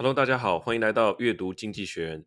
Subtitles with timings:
[0.00, 2.24] Hello，大家好，欢迎来到阅读经济学人。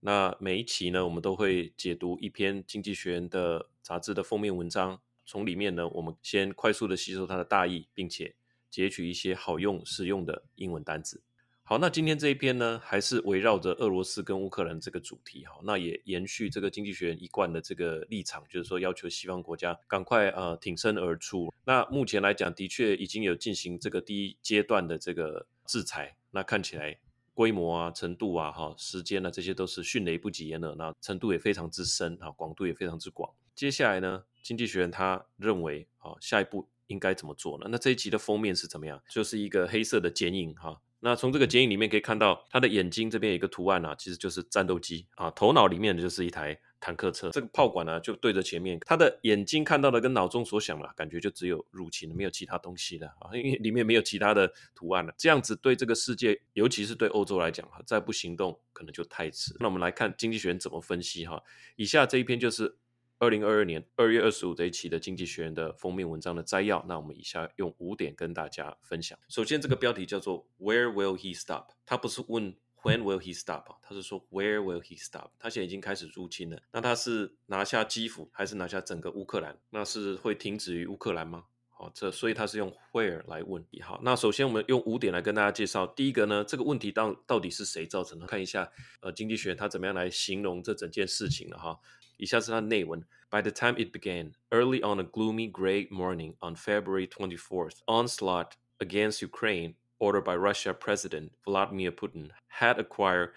[0.00, 8.34] 那每一期呢，我们都会解读一篇经济学人的杂志的封面文章，从里面呢，我们先快速的吸收它的大意，并且
[8.70, 11.22] 截取一些好用、实用的英文单词。
[11.62, 15.44] 好，那今天这一篇呢，还是围绕着俄罗斯跟乌克兰这个主题。
[15.44, 21.52] 哈，那也延续这个经济学人一贯的这个立场，就是说要求西方国家赶快呃挺身而出。
[21.66, 26.16] 那目前来讲，的确已经有进行这个第一阶段的这个制裁。
[26.30, 26.98] 那看起来。
[27.40, 33.32] 规模啊、程度啊、哈时间呢，这些都是迅雷不及掩耳，那程度也非常之深啊，广度也非常之广。
[33.54, 37.66] 接下来呢，经济学院他认为啊，下一步应该怎么做呢？
[37.70, 39.02] 那这一集的封面是怎么样？
[39.08, 40.82] 就是一个黑色的剪影哈。
[41.00, 46.60] 那从这个剪影里面可以看到，他的眼睛这边有一个图案啊，其实就是战斗机啊，头脑里面的就是一台。
[46.80, 55.14] 坦克车这个炮管呢，就对着前面，他的眼睛看到的跟脑中所想的感觉就只有入侵，没有其他东西了啊，因为 里面没有其他的图案了。
[55.18, 59.54] 这样子对这个世界，尤其是对欧洲来讲哈，再不行动可能就太迟。
[59.60, 61.42] 那我们来看经济学人怎么分析哈。
[61.76, 62.74] 以下这一篇就是
[63.18, 66.82] 二零二二年二月二十五这一期的经济学人的封面文章的摘要。
[66.88, 69.18] 那我们以下用五点跟大家分享。
[69.28, 71.72] 首先，这个标题叫做 Where will he stop？
[71.84, 72.56] 他不是问。
[72.82, 73.64] When will he stop？
[73.82, 75.30] 他是说 Where will he stop？
[75.38, 76.60] 他现在已经开始入侵了。
[76.72, 79.58] 那他是拿下基辅，还是拿下整个乌克兰？
[79.70, 81.44] 那是会停止于乌克兰吗？
[81.68, 83.64] 好，这所以他是用 Where 来问。
[83.82, 85.86] 好，那首先我们用五点来跟大家介绍。
[85.86, 88.26] 第一个呢，这个问题到到底是谁造成的？
[88.26, 91.78] 看一下，呃，经济学他怎么样来形容这整件事情了哈。
[92.18, 93.00] 以下是他的内文
[93.30, 99.26] ：By the time it began, early on a gloomy gray morning on February 24th, onslaught against
[99.26, 99.76] Ukraine.
[100.00, 103.32] Order by Russia President Vladimir Putin had acquired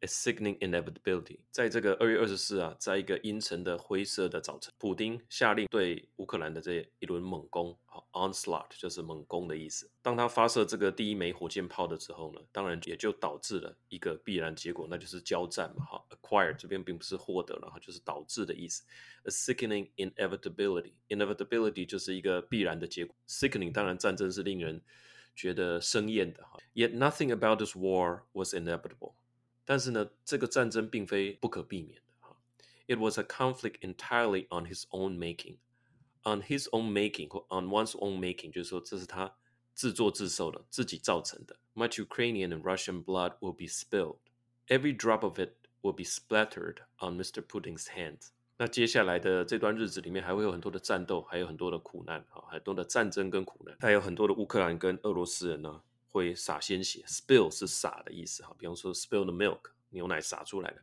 [0.00, 1.40] a sickening inevitability。
[1.50, 9.90] 在这个二月二十四啊，在一个阴沉的灰色的早晨，普丁下令对乌克兰的这一轮猛攻，好，onslaught 就是猛攻的意思。
[10.00, 15.84] 当他发射这个第一枚火箭炮的时候呢，当然也就导致了一个必然结果，那就是交战嘛。
[15.84, 18.82] 哈，acquire 这边并不是获得了，哈，就是导致的意思。
[19.24, 23.14] A sickening inevitability，inevitability 就是一个必然的结果。
[23.28, 24.80] Sickening 当然战争是令人。
[25.35, 29.13] 觉得生厌的哈，Yet nothing about this war was inevitable。
[29.65, 32.37] 但是呢，这个战争并非不可避免的哈。
[32.87, 35.57] It was a conflict entirely on his own making,
[36.23, 39.35] on his own making 或 on one's own making，就是说这是他
[39.73, 41.57] 自作自受的，自己造成的。
[41.73, 44.17] Much Ukrainian and Russian blood will be spilled.
[44.67, 47.41] Every drop of it will be splattered on Mr.
[47.41, 48.31] Putin's hands.
[48.58, 57.04] 那接下来的这段日子里面，还会有很多的战斗，还有很多的苦难，哈，很多的战争跟苦难，还有很多的乌克兰跟俄罗斯人呢，会洒鲜血。
[57.06, 60.82] Spill 是洒的意思，哈，比方说 spill the milk，牛奶洒出来的。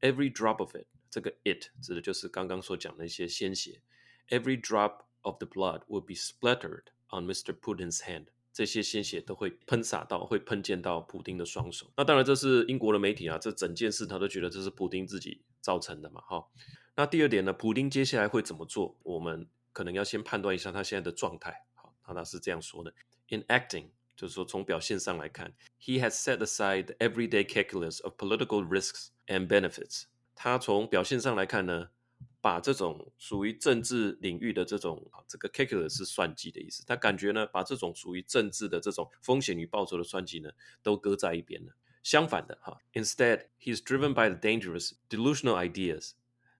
[0.00, 3.80] Every drop of it，这个 it 指的就是刚刚所讲的一些鲜血。
[4.28, 7.58] Every drop of the blood will be splattered on Mr.
[7.58, 11.90] Putin's hand，这些鲜血都会喷洒到，会喷溅到普丁的双手。
[11.96, 16.44] 那当然，这是英国的媒体啊，这整件事他都觉得这是普丁自己造成的嘛，哈。
[16.98, 18.98] 那第二点呢，普丁接下来会怎么做？
[19.04, 21.64] 我们可能要先判断一下他现在的状态。
[21.76, 22.92] 好，那他是这样说的
[23.28, 30.06] ：In acting，就是说从表现上来看，he has set aside the everyday calculus of political risks and benefits。
[30.34, 31.90] 他从表现上来看呢，
[32.40, 36.84] 把这种属于政治领域的这种啊这个 calculus 是算计的意思。
[36.84, 40.50] 他感觉呢，把这种属于政治的这种风险与报酬的算计呢，
[40.82, 41.72] 都搁在一边了。
[42.02, 46.14] 相反的哈，Instead, he is driven by the dangerous delusional ideas。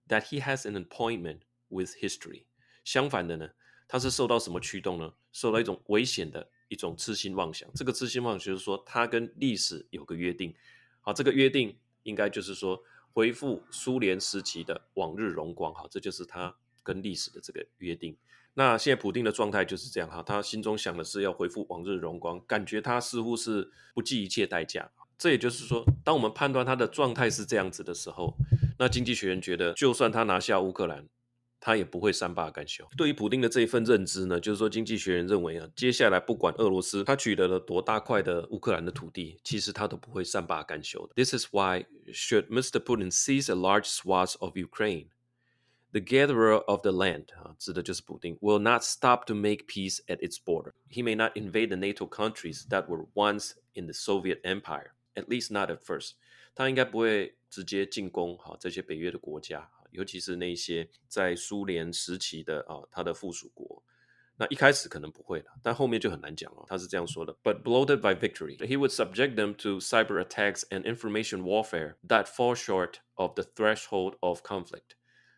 [0.09, 2.45] That he has an appointment with history。
[2.83, 3.49] 相反的呢，
[3.87, 5.13] 他是受到什么驱动呢？
[5.31, 7.69] 受到一种危险的一种痴心妄想。
[7.75, 10.51] 这个痴心妄想就是说，他跟历史有个约定。
[11.01, 12.81] 好，这个约定应该就是说，
[13.13, 15.71] 恢复苏联时期的往日荣光。
[15.75, 18.17] 好，这就是他跟历史的这个约定。
[18.55, 24.89] 那现在普丁的状态就是这样哈，他心中想的是要恢复往日荣光，感觉他似乎是不计一切代价。
[25.19, 28.35] 这也就是说，当我们判断他的状态是这样子的时候。
[28.78, 31.08] 那经济学人觉得，就算他拿下乌克兰，
[31.60, 32.86] 他也不会善罢甘休。
[32.96, 41.14] 对于普丁的这一份认知呢，就是说，经济学人认为啊，接下来不管俄罗斯他取得了多大块的乌克兰的土地，其实他都不会善罢甘休的。
[41.14, 42.80] This is why should Mr.
[42.80, 45.06] Putin seize a large swath of Ukraine,
[45.92, 50.72] the gatherer of the land 啊，指的就是普丁，will not stop to make peace at its border.
[50.90, 55.28] He may not invade the NATO countries that were once in the Soviet Empire, at
[55.28, 56.14] least not at first.
[56.59, 63.81] 他应该不会直接进攻哈这些北约的国家，尤其是那些在苏联时期的啊他的附属国。
[64.35, 66.65] 那一开始可能不会的，但后面就很难讲了。
[66.67, 72.55] 他是这样说的：But bloated by victory, he would subject them to cyber attacks and information warfare that fall
[72.55, 74.97] short of the threshold of conflict。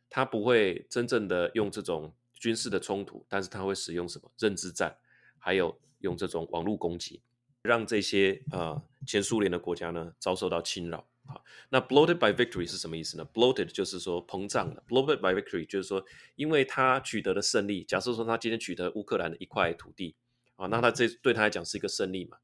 [0.09, 4.97] 他不会真正的用这种军事的冲突，但是他会使用什么认知战，
[5.37, 7.21] 还有用这种网络攻击。
[7.61, 11.07] 让这些呃前苏联的国家呢遭受到侵扰。
[11.31, 16.05] 好，那 bloated by victory 是什么意思呢？bloated 就是说膨胀的，bloated by victory 就是说，
[16.35, 17.83] 因为他取得了胜利。
[17.83, 20.15] 假设说他今天取得乌克兰的一块土地，
[20.57, 22.37] 啊，那他这对他来讲是一个胜利嘛？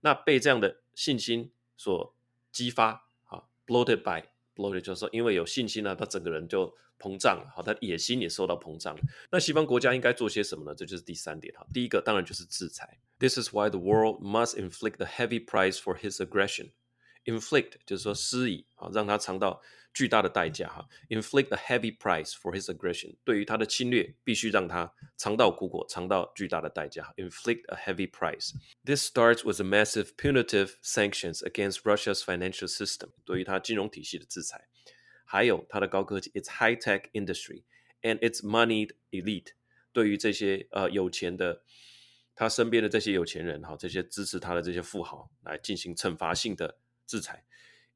[0.00, 2.14] 那被这样的信心所
[2.50, 4.24] 激发，啊，bloated by
[4.56, 9.00] bloated 就是说，因为有信心呢，他整个人就膨胀了，好，他野心也受到膨胀了。
[9.30, 10.74] 那西方国家应该做些什么呢？
[10.74, 12.98] 这就是第三点，哈，第一个当然就是制裁。
[13.18, 16.70] This is why the world must inflict the heavy price for his aggression.
[17.29, 19.61] Inflict 就是说施以啊，让他尝到
[19.93, 20.87] 巨大的代价哈。
[21.09, 27.13] Inflict a heavy price for his aggression，对于他的侵略，必须让他尝到苦果，尝到巨大的代价。
[27.17, 34.67] Inflict a heavy price。This starts with a massive punitive sanctions against Russia's financial system，对于他金融体系的制裁，
[35.25, 37.63] 还有他的高科技，its high tech industry
[38.01, 39.53] and its moneyed elite，
[39.91, 41.63] 对于这些呃有钱的。
[42.37, 46.77] 他身边的这些有钱人哈，这些支持他的这些富豪来进行惩罚性的
[47.09, 47.43] 制裁。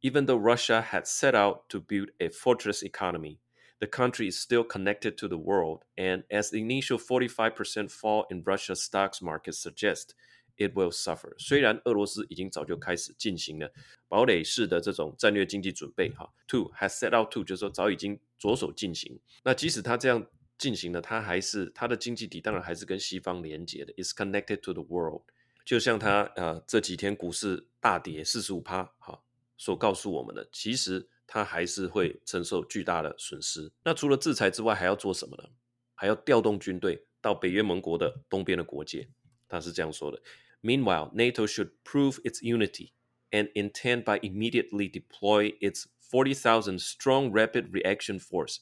[0.01, 3.39] Even though Russia had set out to build a fortress economy,
[3.79, 8.43] the country is still connected to the world, and as the initial 45% fall in
[8.43, 10.13] Russia's stocks market suggests,
[10.57, 11.35] it will suffer.
[11.37, 13.71] 虽然俄罗斯已经早就开始进行了
[14.07, 19.19] 堡垒式的这种战略经济准备哈，to has set out to 就是说早已经着手进行。
[19.43, 20.27] 那即使他这样。
[20.59, 25.21] 进行了，它还是它的经济体，当然还是跟西方连接的，is connected to the world。
[25.64, 29.22] 就像它呃这几天股市大跌四十五趴，哈，
[29.56, 33.72] 所告诉我们的，其实他还是会承受巨大的损失。
[33.82, 35.48] 那除了制裁之外，还要做什么呢？
[35.94, 39.08] 还要调动军队到北约盟国的东边的国界。
[39.48, 40.20] 他是这样说的
[40.62, 42.90] ：Meanwhile, NATO should prove its unity
[43.30, 48.58] and intend by immediately deploy its forty thousand strong rapid reaction force.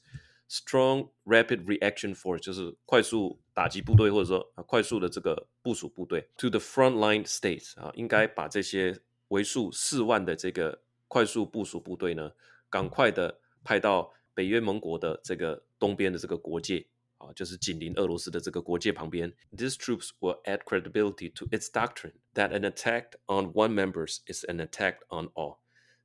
[0.52, 6.28] Strong Rapid Reaction Force 就是快速打击部队，或者说啊快速的这个部署部队。
[6.36, 12.32] To the frontline states 啊，应该把这些为数四万的这个快速部署部队呢，
[12.68, 19.32] 赶快的派到北约盟国的这个东边的这个国界啊，就是紧邻俄罗斯的这个国界旁边。
[19.56, 24.58] These troops will add credibility to its doctrine that an attack on one member's is an
[24.58, 25.60] attack on all。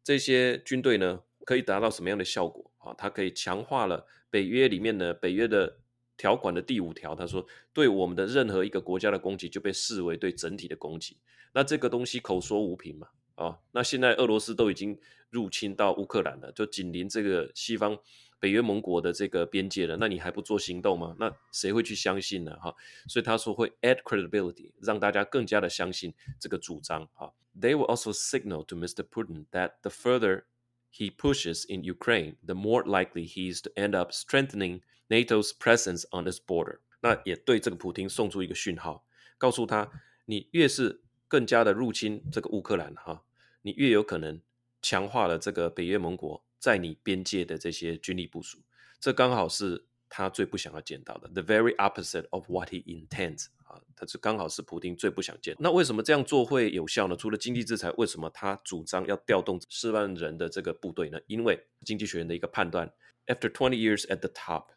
[0.06, 2.94] 这些军队呢，可以达到什么样的效果啊？
[2.98, 4.08] 它可以强化了。
[4.30, 5.78] 北约里面呢，北约的
[6.18, 11.18] 条款的第五条，他说，对我们的任何一个国家的攻击就被视为对整体的攻击。
[11.54, 17.98] 那这个东西口说无凭嘛，啊，那现在俄罗斯都已经入侵到乌克兰了，就紧邻这个西方
[18.40, 21.16] 北约盟国的这个边界了，那你还不做行动吗？
[21.18, 22.56] 那谁会去相信呢？
[22.58, 22.76] 哈，
[23.08, 27.08] 所以他说会 add credibility，让大家更加的相信这个主张。
[27.14, 29.04] 哈，They will also signal to Mr.
[29.04, 30.44] Putin that the further
[30.91, 36.05] he pushes in Ukraine, the more likely he is to end up strengthening NATO's presence
[36.11, 36.79] on its border。
[37.01, 39.05] 那也对这个普丁送出一个讯号，
[39.39, 39.91] 告诉他，
[40.27, 43.25] 你越是更加的入侵这个乌克兰，哈，
[43.63, 44.41] 你越有可能
[44.81, 48.59] 强化了这个北约盟国在你边界的这些军力部署。
[49.01, 53.47] 这刚好是他最不想要见到的，the very opposite of what he intends。
[53.68, 55.56] 啊，他是刚好是普丁最不想见。
[55.60, 57.16] 那为什么这样做会有效呢？
[57.16, 61.20] 除了经济制裁，为什么他主张要调动四万人的这个部队呢？
[61.28, 62.94] 因为经济学人的一个判断
[63.26, 64.68] ：After twenty years at the top,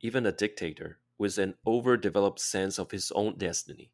[0.00, 3.90] even a dictator with an overdeveloped sense of his own destiny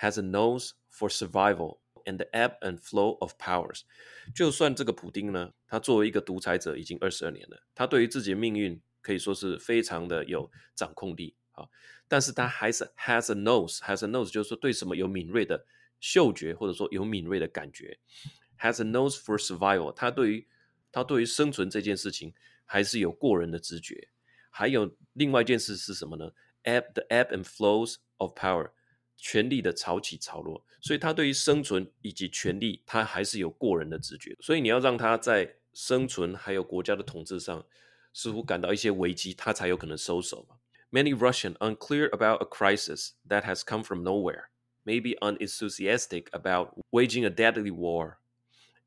[0.00, 3.82] has a nose for survival and the ebb and flow of powers。
[4.34, 11.36] 就算这个普丁呢，他作为一个独裁者已经二十二年了，他对于自己的命运可以说是非常的有掌控力。
[11.56, 11.68] 啊，
[12.08, 15.66] 但是他还是 has a nose，has a nose 就是说对什么有敏锐的
[16.00, 17.98] 嗅觉，或者说有敏锐的感觉
[18.60, 19.92] ，has a nose for survival。
[19.92, 20.46] 他对于
[20.92, 22.32] 他对于生存这件事情
[22.64, 24.08] 还是有过人的直觉。
[24.50, 26.30] 还有另外一件事是什么呢
[26.64, 28.70] ？ebb the ebb and flows of power，
[29.16, 30.64] 权力的潮起潮落。
[30.80, 34.36] 所以他对于生存以及权力，他还是有过人的直觉。
[34.40, 37.62] 所以你要让他在生存还有国家的统治上
[38.14, 40.56] 似乎感到一些危机，他才有可能收手嘛。
[40.93, 44.49] Many Russians unclear about a crisis that has come from nowhere,
[44.83, 48.17] may be unenthusiastic about waging a deadly war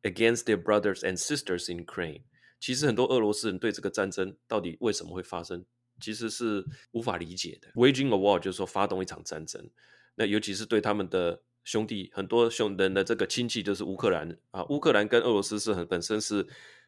[0.02, 2.24] against their brothers and sisters in Ukraine.
[2.60, 5.64] 其实很多俄罗斯人对这个战争到底为什么会发生，
[5.98, 7.68] 其实是无法理解的。
[7.72, 9.70] Waging a war 就是说发动一场战争，
[10.16, 16.46] 那尤其是对他们的兄弟，很多兄人的这个亲戚就是乌克兰啊，乌克兰跟俄罗斯是很本身是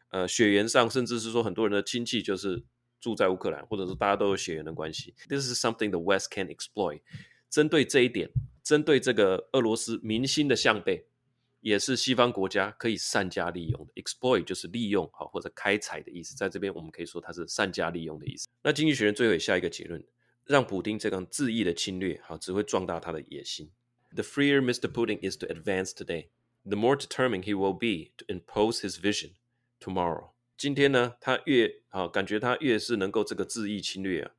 [0.09, 2.63] 呃血缘上，甚至是说很多人的亲戚就是。
[3.02, 7.00] 住在乌克兰，或者是大家都有血缘的关系，This is something the West can exploit。
[7.50, 8.30] 针对这一点，
[8.62, 11.04] 针对这个俄罗斯民心的向背，
[11.60, 13.92] 也是西方国家可以善加利用的。
[14.00, 18.46] Exploit 就是利用，好或者开采的意思，在这边我们可以说它是善加利用的意思。
[18.62, 20.02] 那经济学人最后下一个结论，
[20.46, 23.68] 让普丁这样恣意的侵略，好只会壮大他的野心。
[24.14, 24.90] The freer Mr.
[24.90, 26.28] Pudding is to advance today,
[26.64, 29.32] the more determined he will be to impose his vision
[29.80, 30.30] tomorrow.
[30.62, 34.30] 今天呢，他越啊感觉他越是能够这个恣意侵略啊，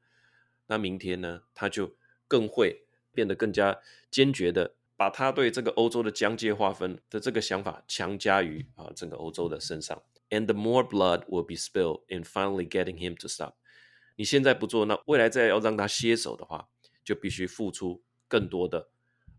[0.67, 1.97] 那明天呢，他就
[2.29, 10.01] 更会变得更加坚决的，把他对这个欧洲的疆界划分的这个想法强加于啊整个欧洲的身上。
[10.29, 13.55] And the more blood will be spilled in finally getting him to stop。
[14.15, 16.69] 你现在不做，那未来再要让他歇手的话，
[17.03, 18.87] 就必须付出更多的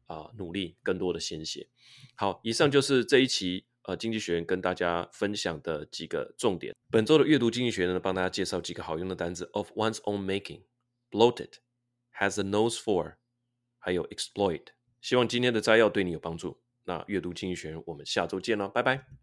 [0.05, 1.67] 啊努力，更多的鲜血。
[2.15, 6.75] 好，以上就是这一期呃经济学人跟大家分享的几个重点。
[6.91, 11.55] 本周的阅读经济学人呢，帮大家介绍几个好用的单词：of one's own making，bloated。
[12.19, 13.15] has a nose for，
[13.79, 14.67] 还有 exploit。
[15.01, 16.61] 希望今天的摘要对你有帮助。
[16.85, 19.07] 那阅读经济学人，我们下周见了，拜拜。